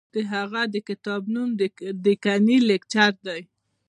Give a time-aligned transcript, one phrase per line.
[0.13, 1.49] د هغه د کتاب نوم
[2.03, 3.41] دکني کلچر دی.